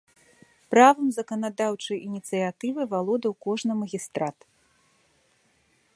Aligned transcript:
Правам 0.73 1.07
заканадаўчай 1.17 1.97
ініцыятывы 2.09 2.81
валодаў 2.95 3.33
кожны 3.47 3.73
магістрат. 3.85 4.37